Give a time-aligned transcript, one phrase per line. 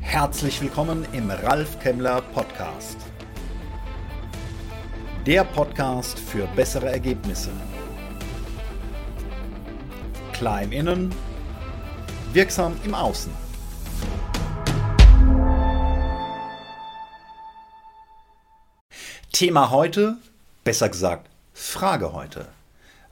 [0.00, 2.96] Herzlich willkommen im Ralf Kemmler Podcast.
[5.24, 7.50] Der Podcast für bessere Ergebnisse.
[10.32, 11.14] Klein innen,
[12.32, 13.30] wirksam im Außen.
[19.30, 20.16] Thema heute,
[20.64, 22.48] besser gesagt, Frage heute.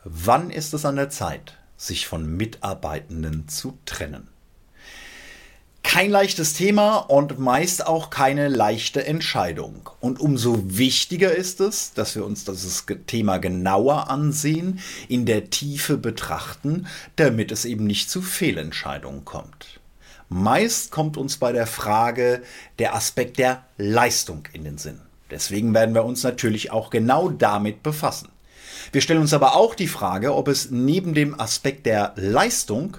[0.03, 4.29] Wann ist es an der Zeit, sich von Mitarbeitenden zu trennen?
[5.83, 9.89] Kein leichtes Thema und meist auch keine leichte Entscheidung.
[10.01, 15.97] Und umso wichtiger ist es, dass wir uns dieses Thema genauer ansehen, in der Tiefe
[15.97, 19.81] betrachten, damit es eben nicht zu Fehlentscheidungen kommt.
[20.29, 22.43] Meist kommt uns bei der Frage
[22.81, 25.01] der Aspekt der Leistung in den Sinn.
[25.31, 28.29] Deswegen werden wir uns natürlich auch genau damit befassen.
[28.93, 32.97] Wir stellen uns aber auch die Frage, ob es neben dem Aspekt der Leistung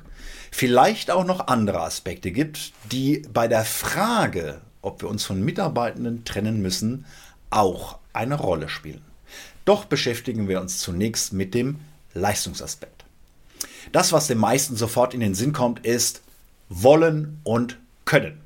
[0.51, 6.25] vielleicht auch noch andere Aspekte gibt, die bei der Frage, ob wir uns von Mitarbeitenden
[6.25, 7.05] trennen müssen,
[7.49, 9.01] auch eine Rolle spielen.
[9.65, 11.79] Doch beschäftigen wir uns zunächst mit dem
[12.13, 13.05] Leistungsaspekt.
[13.91, 16.21] Das, was den meisten sofort in den Sinn kommt, ist
[16.69, 18.41] wollen und können.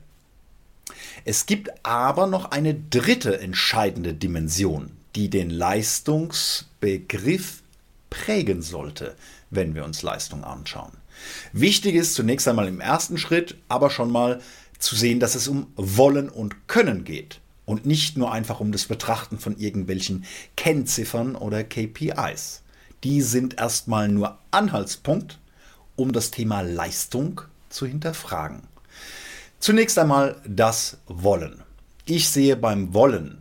[1.25, 7.61] Es gibt aber noch eine dritte entscheidende Dimension, die den Leistungsbegriff
[8.09, 9.15] prägen sollte,
[9.49, 10.91] wenn wir uns Leistung anschauen.
[11.53, 14.41] Wichtig ist zunächst einmal im ersten Schritt aber schon mal
[14.79, 18.85] zu sehen, dass es um Wollen und Können geht und nicht nur einfach um das
[18.85, 20.25] Betrachten von irgendwelchen
[20.57, 22.63] Kennziffern oder KPIs.
[23.03, 25.39] Die sind erstmal nur Anhaltspunkt,
[25.95, 28.63] um das Thema Leistung zu hinterfragen.
[29.59, 31.61] Zunächst einmal das Wollen.
[32.05, 33.40] Ich sehe beim Wollen,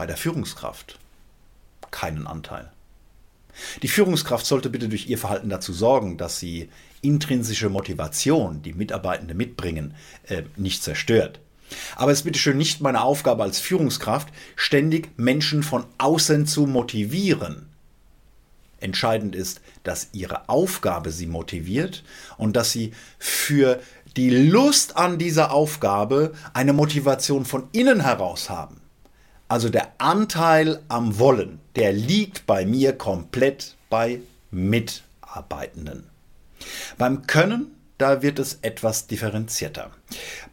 [0.00, 0.98] bei der Führungskraft,
[1.90, 2.70] keinen Anteil.
[3.82, 6.70] Die Führungskraft sollte bitte durch ihr Verhalten dazu sorgen, dass sie
[7.02, 9.94] intrinsische Motivation, die Mitarbeitende mitbringen,
[10.26, 11.38] äh, nicht zerstört.
[11.96, 16.64] Aber es ist bitte schön nicht meine Aufgabe als Führungskraft, ständig Menschen von außen zu
[16.64, 17.68] motivieren.
[18.78, 22.04] Entscheidend ist, dass ihre Aufgabe sie motiviert
[22.38, 23.82] und dass sie für
[24.16, 28.79] die Lust an dieser Aufgabe eine Motivation von innen heraus haben.
[29.50, 34.20] Also der Anteil am Wollen, der liegt bei mir komplett bei
[34.52, 36.04] Mitarbeitenden.
[36.98, 37.66] Beim Können,
[37.98, 39.90] da wird es etwas differenzierter.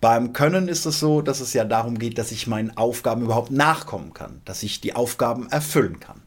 [0.02, 3.52] Beim Können ist es so, dass es ja darum geht, dass ich meinen Aufgaben überhaupt
[3.52, 6.24] nachkommen kann, dass ich die Aufgaben erfüllen kann.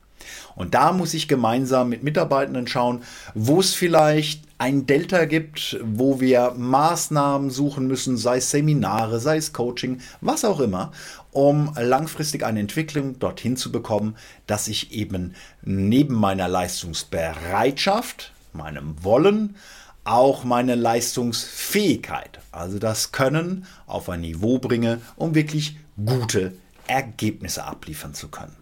[0.55, 3.03] Und da muss ich gemeinsam mit Mitarbeitenden schauen,
[3.35, 9.39] wo es vielleicht ein Delta gibt, wo wir Maßnahmen suchen müssen, sei es Seminare, sei
[9.39, 10.93] es Coaching, was auch immer,
[11.33, 14.17] um langfristig eine Entwicklung dorthin zu bekommen,
[14.47, 19.57] dass ich eben neben meiner Leistungsbereitschaft, meinem Wollen,
[20.05, 26.53] auch meine Leistungsfähigkeit, also das Können, auf ein Niveau bringe, um wirklich gute
[26.87, 28.60] Ergebnisse abliefern zu können.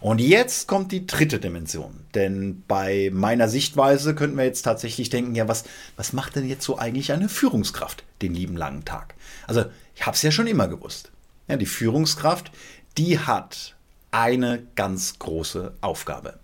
[0.00, 2.04] Und jetzt kommt die dritte Dimension.
[2.14, 5.64] Denn bei meiner Sichtweise könnten wir jetzt tatsächlich denken, ja, was,
[5.96, 9.14] was macht denn jetzt so eigentlich eine Führungskraft den lieben langen Tag?
[9.46, 9.64] Also,
[9.94, 11.10] ich habe es ja schon immer gewusst.
[11.48, 12.50] Ja, die Führungskraft,
[12.96, 13.76] die hat
[14.10, 16.38] eine ganz große Aufgabe.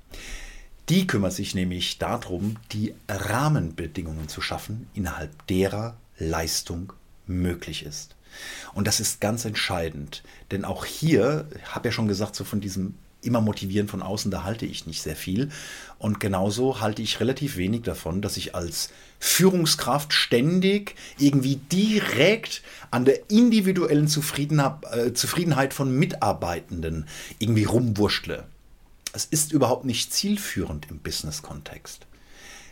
[0.89, 6.95] Die kümmert sich nämlich darum, die Rahmenbedingungen zu schaffen, innerhalb derer Leistung
[7.27, 8.17] möglich ist.
[8.73, 12.95] Und das ist ganz entscheidend, denn auch hier, habe ja schon gesagt, so von diesem
[13.23, 15.51] immer motivieren von außen, da halte ich nicht sehr viel.
[15.99, 23.05] Und genauso halte ich relativ wenig davon, dass ich als Führungskraft ständig irgendwie direkt an
[23.05, 27.07] der individuellen äh, Zufriedenheit von Mitarbeitenden
[27.39, 28.45] irgendwie rumwurschtle.
[29.13, 32.07] Es ist überhaupt nicht zielführend im Business-Kontext.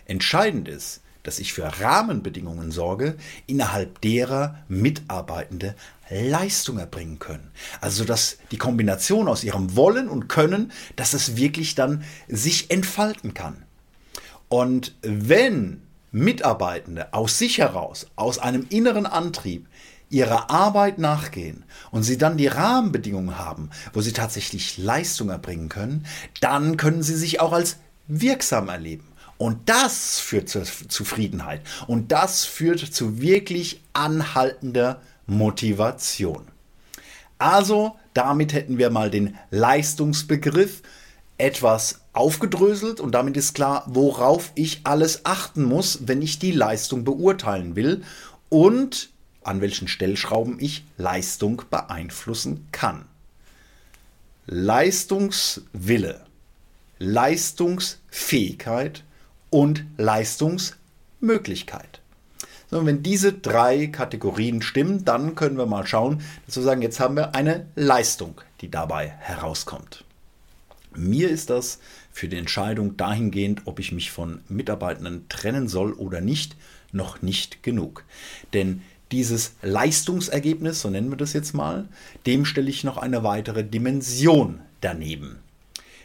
[0.05, 3.17] Entscheidend ist, dass ich für Rahmenbedingungen sorge,
[3.47, 5.75] innerhalb derer Mitarbeitende
[6.09, 7.51] Leistung erbringen können.
[7.81, 13.35] Also dass die Kombination aus ihrem Wollen und Können, dass es wirklich dann sich entfalten
[13.35, 13.65] kann.
[14.49, 15.83] Und wenn
[16.13, 19.67] Mitarbeitende aus sich heraus, aus einem inneren Antrieb,
[20.09, 26.07] ihrer Arbeit nachgehen und sie dann die Rahmenbedingungen haben, wo sie tatsächlich Leistung erbringen können,
[26.41, 29.09] dann können sie sich auch als wirksam erleben.
[29.39, 31.61] Und das führt zur Zufriedenheit.
[31.87, 36.49] Und das führt zu wirklich anhaltender Motivation.
[37.39, 40.83] Also, damit hätten wir mal den Leistungsbegriff
[41.39, 47.05] etwas aufgedröselt und damit ist klar, worauf ich alles achten muss, wenn ich die Leistung
[47.05, 48.03] beurteilen will
[48.49, 49.11] und
[49.45, 53.05] an welchen Stellschrauben ich Leistung beeinflussen kann.
[54.47, 56.25] Leistungswille,
[56.99, 59.05] Leistungsfähigkeit
[59.57, 62.03] und Leistungsmöglichkeit.
[62.69, 67.01] sondern wenn diese drei Kategorien stimmen, dann können wir mal schauen, dass wir sagen, jetzt
[67.01, 70.05] haben wir eine Leistung, die dabei herauskommt.
[70.95, 71.79] Mir ist das
[72.13, 76.55] für die Entscheidung dahingehend, ob ich mich von Mitarbeitenden trennen soll oder nicht,
[76.93, 78.05] noch nicht genug.
[78.53, 81.89] Denn dieses Leistungsergebnis, so nennen wir das jetzt mal,
[82.27, 85.39] dem stelle ich noch eine weitere Dimension daneben.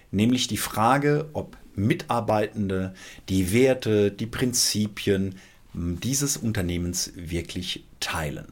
[0.09, 2.93] Nämlich die Frage, ob Mitarbeitende
[3.29, 5.35] die Werte, die Prinzipien
[5.73, 8.47] dieses Unternehmens wirklich teilen.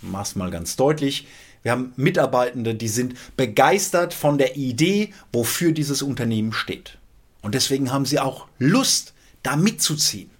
[0.00, 1.26] Mach's mal ganz deutlich.
[1.62, 6.98] Wir haben Mitarbeitende, die sind begeistert von der Idee, wofür dieses Unternehmen steht.
[7.42, 10.30] Und deswegen haben sie auch Lust, da mitzuziehen.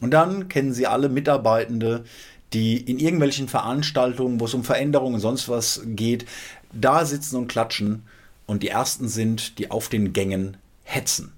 [0.00, 2.04] Und dann kennen Sie alle Mitarbeitende,
[2.52, 6.24] die in irgendwelchen Veranstaltungen, wo es um Veränderungen und sonst was geht,
[6.72, 8.04] da sitzen und klatschen
[8.46, 10.56] und die ersten sind, die auf den Gängen
[10.88, 11.32] hetzen.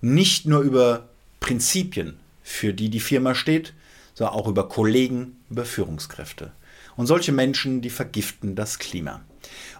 [0.00, 1.08] Nicht nur über
[1.40, 3.74] Prinzipien, für die die Firma steht,
[4.14, 6.52] sondern auch über Kollegen, über Führungskräfte.
[6.96, 9.20] Und solche Menschen, die vergiften das Klima.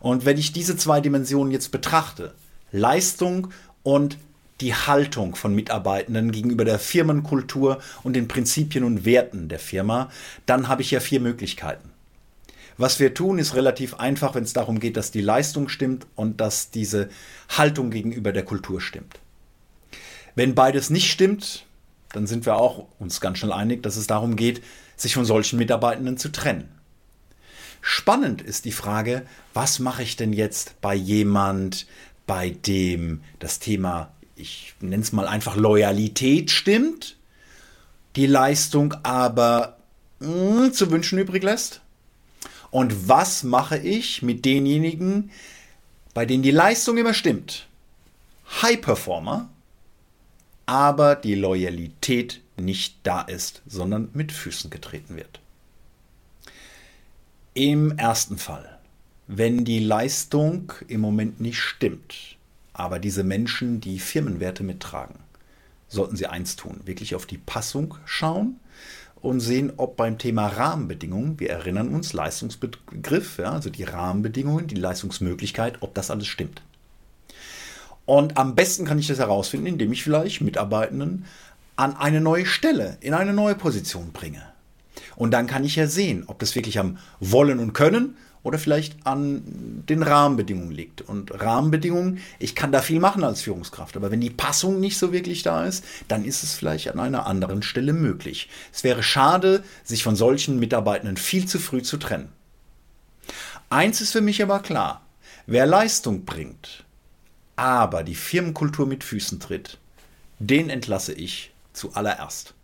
[0.01, 2.35] Und wenn ich diese zwei Dimensionen jetzt betrachte,
[2.71, 3.49] Leistung
[3.83, 4.19] und
[4.61, 10.11] die Haltung von Mitarbeitenden gegenüber der Firmenkultur und den Prinzipien und Werten der Firma,
[10.45, 11.91] dann habe ich ja vier Möglichkeiten.
[12.81, 16.41] Was wir tun, ist relativ einfach, wenn es darum geht, dass die Leistung stimmt und
[16.41, 17.11] dass diese
[17.51, 19.19] Haltung gegenüber der Kultur stimmt.
[20.35, 21.67] Wenn beides nicht stimmt,
[22.15, 24.63] dann sind wir auch uns ganz schnell einig, dass es darum geht,
[24.97, 26.71] sich von solchen Mitarbeitenden zu trennen.
[27.83, 31.87] Spannend ist die Frage, was mache ich denn jetzt bei jemand,
[32.27, 37.19] bei dem das Thema ich nenne es mal einfach Loyalität stimmt,
[38.17, 39.77] die Leistung aber
[40.21, 41.83] mh, hm, zu wünschen übrig lässt?
[42.71, 45.31] Und was mache ich mit denjenigen,
[46.15, 47.67] bei denen die Leistung immer stimmt?
[48.63, 49.49] High Performer,
[50.67, 55.41] aber die Loyalität nicht da ist, sondern mit Füßen getreten wird.
[57.55, 58.79] Im ersten Fall,
[59.27, 62.37] wenn die Leistung im Moment nicht stimmt,
[62.73, 65.17] aber diese Menschen, die Firmenwerte mittragen,
[65.89, 68.61] sollten sie eins tun, wirklich auf die Passung schauen
[69.23, 74.77] und sehen, ob beim Thema Rahmenbedingungen, wir erinnern uns, Leistungsbegriff, ja, also die Rahmenbedingungen, die
[74.77, 76.63] Leistungsmöglichkeit, ob das alles stimmt.
[78.07, 81.27] Und am besten kann ich das herausfinden, indem ich vielleicht Mitarbeitenden
[81.77, 84.43] an eine neue Stelle, in eine neue Position bringe.
[85.17, 89.07] Und dann kann ich ja sehen, ob das wirklich am Wollen und Können oder vielleicht
[89.07, 91.03] an den Rahmenbedingungen liegt.
[91.03, 95.13] Und Rahmenbedingungen, ich kann da viel machen als Führungskraft, aber wenn die Passung nicht so
[95.13, 98.49] wirklich da ist, dann ist es vielleicht an einer anderen Stelle möglich.
[98.73, 102.31] Es wäre schade, sich von solchen Mitarbeitenden viel zu früh zu trennen.
[103.69, 105.03] Eins ist für mich aber klar,
[105.47, 106.85] wer Leistung bringt,
[107.57, 109.79] aber die Firmenkultur mit Füßen tritt,
[110.39, 112.55] den entlasse ich zuallererst.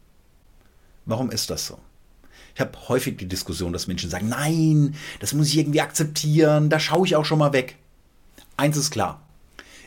[1.04, 1.78] Warum ist das so?
[2.56, 6.80] Ich habe häufig die Diskussion, dass Menschen sagen, nein, das muss ich irgendwie akzeptieren, da
[6.80, 7.76] schaue ich auch schon mal weg.
[8.56, 9.20] Eins ist klar,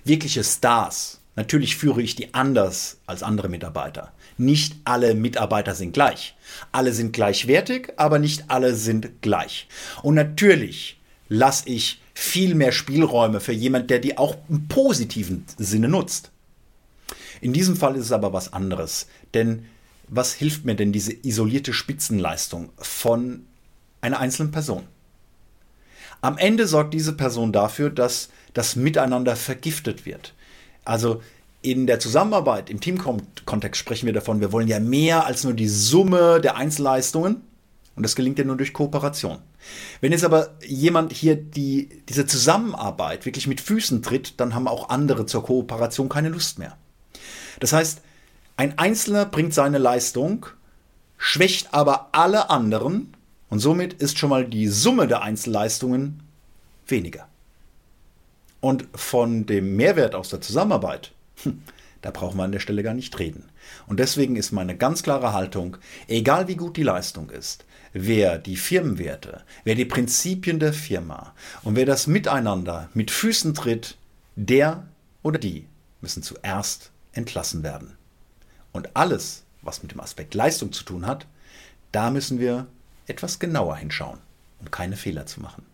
[0.04, 4.14] wirkliche Stars, natürlich führe ich die anders als andere Mitarbeiter.
[4.38, 6.36] Nicht alle Mitarbeiter sind gleich.
[6.72, 9.68] Alle sind gleichwertig, aber nicht alle sind gleich.
[10.04, 15.88] Und natürlich lasse ich viel mehr Spielräume für jemand, der die auch im positiven Sinne
[15.88, 16.30] nutzt.
[17.42, 19.66] In diesem Fall ist es aber was anderes, denn
[20.10, 23.46] was hilft mir denn diese isolierte Spitzenleistung von
[24.02, 24.88] einer einzelnen Person?
[26.22, 30.34] Am Ende sorgt diese Person dafür, dass das Miteinander vergiftet wird.
[30.84, 31.22] Also
[31.62, 35.68] in der Zusammenarbeit, im Teamkontext sprechen wir davon, wir wollen ja mehr als nur die
[35.68, 37.42] Summe der Einzelleistungen.
[37.96, 39.40] Und das gelingt ja nur durch Kooperation.
[40.00, 44.88] Wenn jetzt aber jemand hier die, diese Zusammenarbeit wirklich mit Füßen tritt, dann haben auch
[44.88, 46.78] andere zur Kooperation keine Lust mehr.
[47.60, 48.02] Das heißt,
[48.60, 50.46] ein Einzelner bringt seine Leistung,
[51.18, 53.16] schwächt aber alle anderen
[53.48, 56.24] und somit ist schon mal die Summe der Einzelleistungen
[56.86, 57.30] weniger.
[58.60, 61.14] Und von dem Mehrwert aus der Zusammenarbeit,
[61.44, 61.64] hm,
[62.02, 63.46] da brauchen wir an der Stelle gar nicht reden.
[63.88, 65.78] Und deswegen ist meine ganz klare Haltung,
[66.10, 67.64] egal wie gut die Leistung ist,
[67.94, 73.96] wer die Firmenwerte, wer die Prinzipien der Firma und wer das Miteinander mit Füßen tritt,
[74.36, 74.86] der
[75.24, 75.66] oder die
[76.02, 77.99] müssen zuerst entlassen werden.
[78.80, 81.28] Und alles, was mit dem Aspekt Leistung zu tun hat,
[81.92, 82.68] da müssen wir
[83.08, 84.20] etwas genauer hinschauen,
[84.62, 85.66] um keine Fehler zu machen.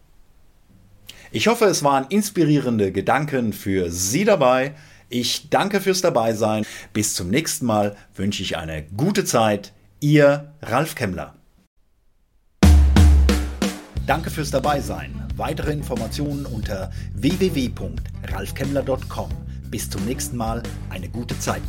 [1.30, 4.74] Ich hoffe, es waren inspirierende Gedanken für Sie dabei.
[5.10, 6.66] Ich danke fürs Dabeisein.
[6.94, 9.72] Bis zum nächsten Mal wünsche ich eine gute Zeit.
[10.00, 11.36] Ihr Ralf Kemmler.
[14.08, 15.28] Danke fürs Dabeisein.
[15.36, 19.30] Weitere Informationen unter www.ralfkemmler.com.
[19.70, 20.64] Bis zum nächsten Mal.
[20.90, 21.62] Eine gute Zeit.